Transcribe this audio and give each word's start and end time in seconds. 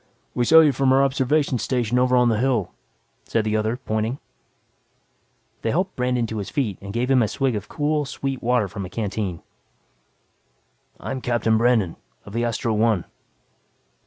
"We 0.33 0.45
saw 0.45 0.61
you 0.61 0.71
from 0.71 0.91
our 0.91 1.03
observation 1.03 1.59
station 1.59 1.99
over 1.99 2.15
on 2.15 2.29
the 2.29 2.39
hill," 2.39 2.71
said 3.25 3.43
the 3.43 3.55
other 3.55 3.77
pointing. 3.77 4.17
They 5.61 5.69
helped 5.69 5.95
Brandon 5.95 6.25
to 6.25 6.39
his 6.39 6.49
feet 6.49 6.79
and 6.81 6.91
gave 6.91 7.11
him 7.11 7.21
a 7.21 7.27
swig 7.27 7.55
of 7.55 7.69
cool, 7.69 8.05
sweet 8.05 8.41
water 8.41 8.67
from 8.67 8.83
a 8.83 8.89
canteen. 8.89 9.43
"I'm 10.99 11.21
Captain 11.21 11.55
Brandon, 11.55 11.97
of 12.25 12.33
the 12.33 12.43
Astro 12.43 12.73
One." 12.73 13.05